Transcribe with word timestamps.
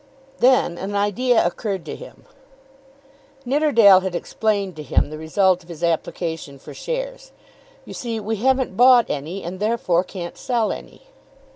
Then 0.39 0.79
an 0.79 0.95
idea 0.95 1.45
occurred 1.45 1.85
to 1.85 1.95
him. 1.95 2.25
Nidderdale 3.45 3.99
had 3.99 4.15
explained 4.15 4.75
to 4.77 4.81
him 4.81 5.11
the 5.11 5.17
result 5.19 5.61
of 5.61 5.69
his 5.69 5.83
application 5.83 6.57
for 6.57 6.73
shares. 6.73 7.31
"You 7.85 7.93
see 7.93 8.19
we 8.19 8.37
haven't 8.37 8.75
bought 8.75 9.11
any 9.11 9.43
and 9.43 9.59
therefore 9.59 10.03
can't 10.03 10.39
sell 10.39 10.71
any. 10.71 11.03